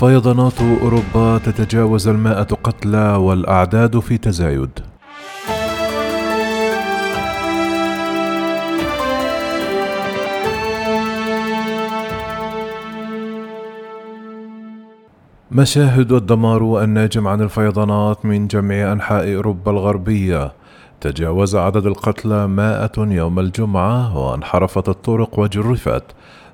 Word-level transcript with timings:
فيضانات 0.00 0.60
أوروبا 0.60 1.38
تتجاوز 1.38 2.08
المائة 2.08 2.42
قتلى 2.42 3.16
والأعداد 3.16 3.98
في 3.98 4.18
تزايد. 4.18 4.70
مشاهد 15.50 16.12
الدمار 16.12 16.84
الناجم 16.84 17.28
عن 17.28 17.40
الفيضانات 17.40 18.26
من 18.26 18.46
جميع 18.46 18.92
أنحاء 18.92 19.34
أوروبا 19.34 19.70
الغربية. 19.70 20.52
تجاوز 21.00 21.56
عدد 21.56 21.86
القتلى 21.86 22.46
مائة 22.46 22.92
يوم 22.98 23.38
الجمعة 23.38 24.18
وانحرفت 24.18 24.88
الطرق 24.88 25.38
وجرفت. 25.38 26.04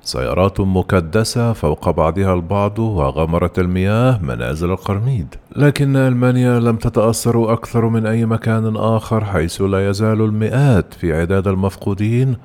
سيارات 0.07 0.59
مكدسة 0.59 1.53
فوق 1.53 1.89
بعضها 1.89 2.33
البعض 2.33 2.79
وغمرت 2.79 3.59
المياه 3.59 4.19
منازل 4.21 4.71
القرميد. 4.71 5.35
لكن 5.55 5.95
ألمانيا 5.95 6.59
لم 6.59 6.75
تتأثر 6.75 7.53
أكثر 7.53 7.89
من 7.89 8.05
أي 8.05 8.25
مكان 8.25 8.75
آخر 8.75 9.25
حيث 9.25 9.61
لا 9.61 9.89
يزال 9.89 10.21
المئات 10.21 10.93
في 10.93 11.13
عداد 11.13 11.47
المفقودين 11.47 12.37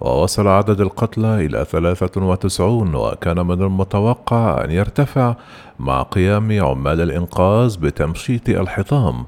ووصل 0.00 0.48
عدد 0.48 0.80
القتلى 0.80 1.46
إلى 1.46 1.64
93 1.64 2.94
وكان 2.94 3.46
من 3.46 3.62
المتوقع 3.62 4.64
أن 4.64 4.70
يرتفع 4.70 5.34
مع 5.78 6.02
قيام 6.02 6.62
عمال 6.62 7.00
الإنقاذ 7.00 7.78
بتمشيط 7.78 8.48
الحطام. 8.48 9.24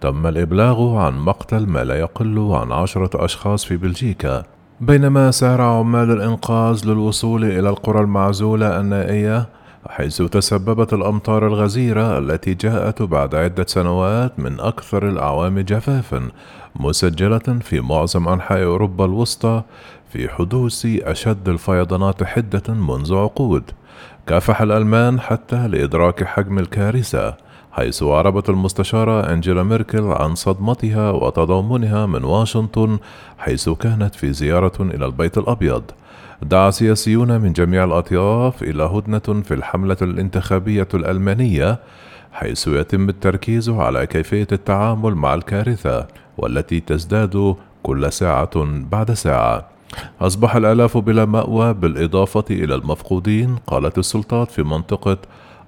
تم 0.00 0.26
الإبلاغ 0.26 0.96
عن 0.96 1.18
مقتل 1.18 1.66
ما 1.66 1.84
لا 1.84 1.94
يقل 1.94 2.38
عن 2.52 2.72
عشرة 2.72 3.24
أشخاص 3.24 3.64
في 3.64 3.76
بلجيكا. 3.76 4.55
بينما 4.80 5.30
سارع 5.30 5.78
عمال 5.78 6.10
الإنقاذ 6.10 6.86
للوصول 6.86 7.44
إلى 7.44 7.68
القرى 7.68 8.00
المعزولة 8.00 8.80
النائية 8.80 9.46
حيث 9.88 10.22
تسببت 10.22 10.92
الأمطار 10.92 11.46
الغزيرة 11.46 12.18
التي 12.18 12.54
جاءت 12.54 13.02
بعد 13.02 13.34
عدة 13.34 13.64
سنوات 13.68 14.40
من 14.40 14.60
أكثر 14.60 15.08
الأعوام 15.08 15.60
جفافًا 15.60 16.28
مسجلة 16.80 17.58
في 17.60 17.80
معظم 17.80 18.28
أنحاء 18.28 18.62
أوروبا 18.62 19.04
الوسطى 19.04 19.62
في 20.12 20.28
حدوث 20.28 20.86
أشد 20.86 21.48
الفيضانات 21.48 22.24
حدة 22.24 22.74
منذ 22.74 23.14
عقود. 23.14 23.70
كافح 24.26 24.60
الألمان 24.62 25.20
حتى 25.20 25.68
لإدراك 25.68 26.24
حجم 26.24 26.58
الكارثة 26.58 27.34
حيث 27.76 28.02
أعربت 28.02 28.48
المستشارة 28.48 29.32
أنجيلا 29.32 29.62
ميركل 29.62 30.04
عن 30.04 30.34
صدمتها 30.34 31.10
وتضامنها 31.10 32.06
من 32.06 32.24
واشنطن 32.24 32.98
حيث 33.38 33.68
كانت 33.68 34.14
في 34.14 34.32
زيارة 34.32 34.72
إلى 34.80 35.06
البيت 35.06 35.38
الأبيض. 35.38 35.82
دعا 36.42 36.70
سياسيون 36.70 37.40
من 37.40 37.52
جميع 37.52 37.84
الأطياف 37.84 38.62
إلى 38.62 38.82
هدنة 38.82 39.42
في 39.42 39.54
الحملة 39.54 39.96
الانتخابية 40.02 40.88
الألمانية 40.94 41.78
حيث 42.32 42.68
يتم 42.68 43.08
التركيز 43.08 43.68
على 43.68 44.06
كيفية 44.06 44.46
التعامل 44.52 45.14
مع 45.14 45.34
الكارثة 45.34 46.06
والتي 46.38 46.80
تزداد 46.80 47.56
كل 47.82 48.12
ساعة 48.12 48.64
بعد 48.64 49.12
ساعة. 49.12 49.68
أصبح 50.20 50.56
الآلاف 50.56 50.98
بلا 50.98 51.24
مأوى 51.24 51.74
بالإضافة 51.74 52.44
إلى 52.50 52.74
المفقودين 52.74 53.56
قالت 53.66 53.98
السلطات 53.98 54.50
في 54.50 54.62
منطقة 54.62 55.18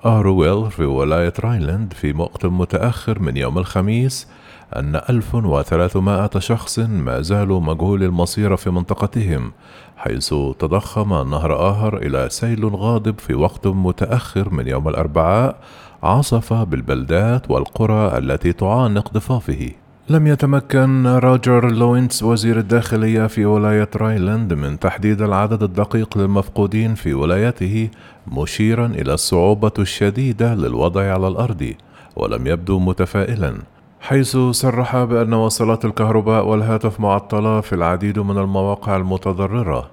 أهرويلر 0.06 0.70
في 0.70 0.84
ولاية 0.84 1.32
راينلاند 1.40 1.92
في 1.92 2.12
وقت 2.12 2.46
متأخر 2.46 3.18
من 3.18 3.36
يوم 3.36 3.58
الخميس 3.58 4.28
أن 4.76 4.96
1300 4.96 6.30
شخص 6.38 6.78
ما 6.78 7.20
زالوا 7.20 7.60
مجهول 7.60 8.02
المصير 8.02 8.56
في 8.56 8.70
منطقتهم 8.70 9.52
حيث 9.96 10.28
تضخم 10.58 11.08
نهر 11.30 11.56
آهر 11.56 11.96
إلى 11.96 12.28
سيل 12.30 12.66
غاضب 12.66 13.18
في 13.18 13.34
وقت 13.34 13.66
متأخر 13.66 14.54
من 14.54 14.68
يوم 14.68 14.88
الأربعاء 14.88 15.56
عصف 16.02 16.52
بالبلدات 16.52 17.50
والقرى 17.50 18.18
التي 18.18 18.52
تعانق 18.52 19.12
ضفافه. 19.12 19.70
لم 20.10 20.26
يتمكن 20.26 21.06
روجر 21.06 21.70
لوينتس 21.70 22.22
وزير 22.22 22.58
الداخلية 22.58 23.26
في 23.26 23.46
ولاية 23.46 23.88
راينلاند 23.96 24.52
من 24.52 24.78
تحديد 24.78 25.22
العدد 25.22 25.62
الدقيق 25.62 26.18
للمفقودين 26.18 26.94
في 26.94 27.14
ولايته 27.14 27.90
مشيرا 28.26 28.86
إلى 28.86 29.14
الصعوبة 29.14 29.72
الشديدة 29.78 30.54
للوضع 30.54 31.12
على 31.12 31.28
الأرض 31.28 31.72
ولم 32.16 32.46
يبدو 32.46 32.78
متفائلا 32.78 33.54
حيث 34.00 34.36
صرح 34.36 35.04
بأن 35.04 35.32
وصلات 35.32 35.84
الكهرباء 35.84 36.46
والهاتف 36.46 37.00
معطلة 37.00 37.60
في 37.60 37.74
العديد 37.74 38.18
من 38.18 38.38
المواقع 38.38 38.96
المتضررة. 38.96 39.90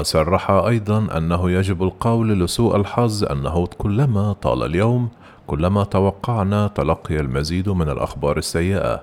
وصرح 0.00 0.50
أيضا 0.50 1.06
أنه 1.16 1.50
يجب 1.50 1.82
القول 1.82 2.40
لسوء 2.40 2.76
الحظ 2.76 3.24
أنه 3.24 3.66
كلما 3.78 4.32
طال 4.32 4.62
اليوم 4.62 5.08
كلما 5.46 5.84
توقعنا 5.84 6.66
تلقي 6.66 7.20
المزيد 7.20 7.68
من 7.68 7.88
الأخبار 7.88 8.38
السيئة. 8.38 9.02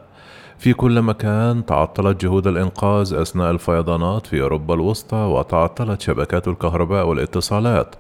في 0.58 0.74
كل 0.74 1.02
مكان 1.02 1.66
تعطلت 1.66 2.22
جهود 2.22 2.48
الإنقاذ 2.48 3.14
أثناء 3.14 3.52
الفيضانات 3.52 4.28
في 4.28 4.42
أوروبا 4.42 4.74
الوسطى 4.74 5.18
وتعطلت 5.18 6.02
شبكات 6.02 6.48
الكهرباء 6.48 7.08
والاتصالات. 7.08 7.96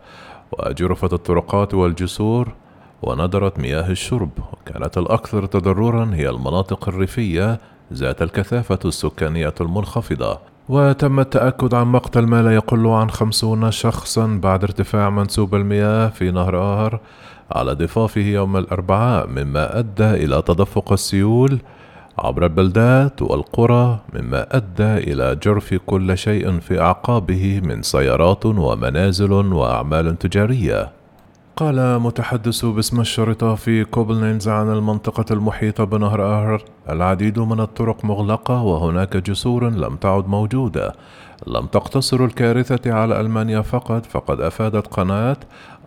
وأجرفت 0.51 1.13
الطرقات 1.13 1.73
والجسور 1.73 2.47
وندرت 3.01 3.59
مياه 3.59 3.89
الشرب. 3.89 4.29
وكانت 4.53 4.97
الأكثر 4.97 5.45
تضررا 5.45 6.11
هي 6.13 6.29
المناطق 6.29 6.87
الريفية 6.89 7.59
ذات 7.93 8.21
الكثافة 8.21 8.79
السكانية 8.85 9.53
المنخفضة. 9.61 10.51
وتم 10.69 11.19
التأكد 11.19 11.73
عن 11.73 11.87
مقتل 11.87 12.21
ما 12.21 12.41
لا 12.41 12.55
يقل 12.55 12.87
عن 12.87 13.09
خمسون 13.09 13.71
شخصا 13.71 14.39
بعد 14.43 14.63
ارتفاع 14.63 15.09
منسوب 15.09 15.55
المياه 15.55 16.07
في 16.07 16.31
نهر 16.31 16.57
آهر 16.57 16.99
على 17.57 17.73
ضفافه 17.73 18.21
يوم 18.21 18.57
الأربعاء 18.57 19.27
مما 19.27 19.79
أدى 19.79 20.09
إلى 20.23 20.41
تدفق 20.41 20.91
السيول 20.91 21.59
عبر 22.19 22.43
البلدات 22.43 23.21
والقرى 23.21 23.99
مما 24.13 24.57
أدى 24.57 25.11
إلى 25.11 25.35
جرف 25.43 25.73
كل 25.73 26.17
شيء 26.17 26.59
في 26.59 26.81
أعقابه 26.81 27.61
من 27.63 27.81
سيارات 27.81 28.45
ومنازل 28.45 29.31
وأعمال 29.31 30.19
تجارية. 30.19 30.91
قال 31.55 31.99
متحدث 31.99 32.65
باسم 32.65 32.99
الشرطة 32.99 33.55
في 33.55 33.83
كوبلنز 33.83 34.49
عن 34.49 34.71
المنطقة 34.73 35.25
المحيطة 35.31 35.83
بنهر 35.83 36.25
آهر 36.25 36.63
العديد 36.89 37.39
من 37.39 37.59
الطرق 37.59 38.05
مغلقة 38.05 38.61
وهناك 38.61 39.17
جسور 39.17 39.69
لم 39.69 39.95
تعد 39.95 40.27
موجودة. 40.27 40.93
لم 41.47 41.65
تقتصر 41.65 42.25
الكارثة 42.25 42.93
على 42.93 43.21
ألمانيا 43.21 43.61
فقط 43.61 44.05
فقد 44.05 44.41
أفادت 44.41 44.87
قناة 44.87 45.37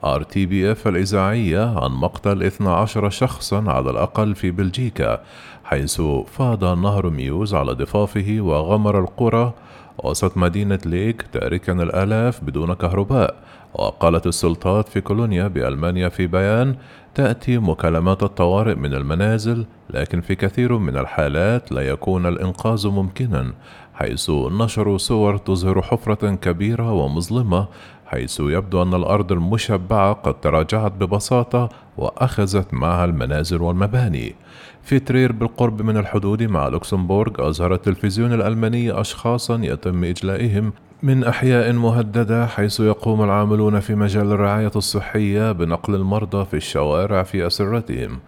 RTBF 0.04 0.86
الإذاعية 0.86 1.78
عن 1.78 1.90
مقتل 1.90 2.42
12 2.42 3.10
شخصا 3.10 3.64
على 3.70 3.90
الأقل 3.90 4.34
في 4.34 4.50
بلجيكا 4.50 5.20
حيث 5.64 6.00
فاض 6.26 6.64
نهر 6.64 7.10
ميوز 7.10 7.54
على 7.54 7.72
ضفافه 7.72 8.36
وغمر 8.40 8.98
القرى 8.98 9.52
وسط 9.98 10.36
مدينة 10.36 10.78
لييج 10.86 11.22
تاركا 11.32 11.72
الآلاف 11.72 12.44
بدون 12.44 12.74
كهرباء. 12.74 13.34
وقالت 13.74 14.26
السلطات 14.26 14.88
في 14.88 15.00
كولونيا 15.00 15.48
بألمانيا 15.48 16.08
في 16.08 16.26
بيان 16.26 16.76
تأتي 17.14 17.58
مكالمات 17.58 18.22
الطوارئ 18.22 18.74
من 18.74 18.94
المنازل 18.94 19.66
لكن 19.90 20.20
في 20.20 20.34
كثير 20.34 20.78
من 20.78 20.96
الحالات 20.96 21.72
لا 21.72 21.80
يكون 21.88 22.26
الإنقاذ 22.26 22.88
ممكنا 22.88 23.52
حيث 23.94 24.30
نشروا 24.30 24.98
صور 24.98 25.36
تظهر 25.36 25.82
حفرة 25.82 26.34
كبيرة 26.34 26.92
ومظلمة 26.92 27.68
حيث 28.14 28.40
يبدو 28.40 28.82
أن 28.82 28.94
الأرض 28.94 29.32
المشبعة 29.32 30.12
قد 30.12 30.40
تراجعت 30.40 30.92
ببساطة 30.92 31.68
وأخذت 31.96 32.74
معها 32.74 33.04
المنازل 33.04 33.62
والمباني. 33.62 34.34
في 34.82 34.98
ترير 34.98 35.32
بالقرب 35.32 35.82
من 35.82 35.96
الحدود 35.96 36.42
مع 36.42 36.68
لوكسمبورغ 36.68 37.48
أظهر 37.48 37.74
التلفزيون 37.74 38.32
الألماني 38.32 39.00
أشخاصا 39.00 39.60
يتم 39.62 40.04
إجلائهم 40.04 40.72
من 41.04 41.24
أحياء 41.24 41.72
مهددة 41.72 42.46
حيث 42.46 42.80
يقوم 42.80 43.22
العاملون 43.22 43.80
في 43.80 43.94
مجال 43.94 44.32
الرعاية 44.32 44.70
الصحية 44.76 45.52
بنقل 45.52 45.94
المرضى 45.94 46.44
في 46.44 46.54
الشوارع 46.54 47.22
في 47.22 47.46
أسرتهم. 47.46 48.18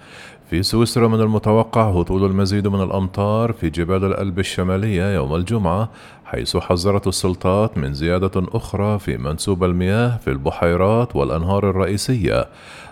في 0.51 0.63
سويسرا 0.63 1.09
من 1.09 1.21
المتوقع 1.21 1.91
هطول 1.91 2.25
المزيد 2.25 2.69
من 2.69 2.83
الأمطار 2.83 3.53
في 3.53 3.71
جبال 3.71 4.05
الألب 4.05 4.39
الشمالية 4.39 5.15
يوم 5.15 5.35
الجمعة 5.35 5.89
حيث 6.25 6.57
حذرت 6.57 7.07
السلطات 7.07 7.79
من 7.79 7.95
زيادة 7.95 8.43
أخرى 8.55 8.99
في 8.99 9.17
منسوب 9.17 9.65
المياه 9.65 10.17
في 10.17 10.31
البحيرات 10.31 11.17
والأنهار 11.17 11.71
الرئيسية 11.71 12.49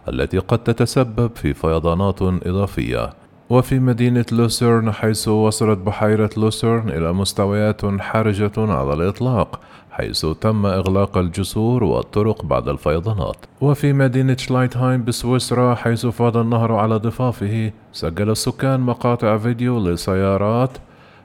التي 0.08 0.38
قد 0.38 0.58
تتسبب 0.58 1.30
في 1.36 1.54
فيضانات 1.54 2.22
إضافية. 2.22 3.10
وفي 3.50 3.78
مدينة 3.78 4.24
لوسيرن 4.32 4.92
حيث 4.92 5.28
وصلت 5.28 5.78
بحيرة 5.78 6.30
لوسيرن 6.36 6.88
إلى 6.88 7.12
مستويات 7.12 8.00
حرجة 8.00 8.52
على 8.56 8.94
الإطلاق. 8.94 9.60
حيث 9.94 10.26
تم 10.40 10.66
إغلاق 10.66 11.18
الجسور 11.18 11.84
والطرق 11.84 12.44
بعد 12.44 12.68
الفيضانات. 12.68 13.36
وفي 13.60 13.92
مدينة 13.92 14.36
شلايتهايم 14.36 15.04
بسويسرا 15.04 15.74
حيث 15.74 16.06
فاض 16.06 16.36
النهر 16.36 16.72
على 16.72 16.96
ضفافه 16.96 17.72
سجل 17.92 18.30
السكان 18.30 18.80
مقاطع 18.80 19.38
فيديو 19.38 19.78
لسيارات 19.78 20.70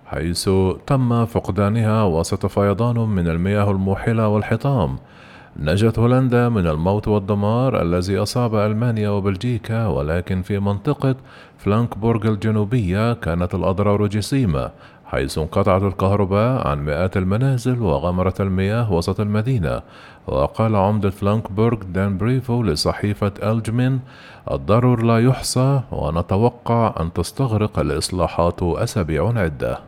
حيث 0.06 0.50
تم 0.88 1.26
فقدانها 1.26 2.04
وسط 2.04 2.46
فيضان 2.46 3.00
من 3.00 3.28
المياه 3.28 3.72
الموحلة 3.72 4.28
والحطام. 4.28 4.98
نجت 5.60 6.00
هولندا 6.00 6.50
من 6.50 6.68
الموت 6.68 7.08
والدمار 7.08 7.82
الذي 7.82 8.18
أصاب 8.18 8.56
ألمانيا 8.56 9.10
وبلجيكا 9.10 9.88
ولكن 9.88 10.42
في 10.42 10.60
منطقة 10.60 11.16
فلانكبورغ 11.58 12.28
الجنوبية 12.28 13.14
كانت 13.14 13.56
الأضرار 13.56 14.08
جسيمة. 14.08 14.70
حيث 15.12 15.38
انقطعت 15.38 15.82
الكهرباء 15.82 16.68
عن 16.68 16.86
مئات 16.86 17.18
المنازل 17.18 17.82
وغمرت 17.82 18.42
المياه 18.42 18.94
وسط 18.94 19.20
المدينة 19.20 19.82
وقال 20.28 20.76
عمدة 20.76 21.10
فلانكبورغ 21.10 21.78
دان 21.78 22.18
بريفو 22.18 22.64
لصحيفة 22.64 23.32
ألجمين 23.44 24.00
الضرر 24.52 25.04
لا 25.04 25.20
يحصى 25.20 25.82
ونتوقع 25.92 26.96
أن 27.00 27.14
تستغرق 27.14 27.80
الإصلاحات 27.80 28.64
أسابيع 28.64 29.40
عدة. 29.40 29.80